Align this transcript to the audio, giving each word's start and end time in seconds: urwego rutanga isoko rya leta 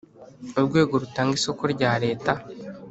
urwego 0.59 0.93
rutanga 1.03 1.33
isoko 1.39 1.63
rya 1.73 1.91
leta 2.03 2.31